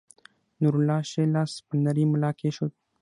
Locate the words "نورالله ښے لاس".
0.61-1.51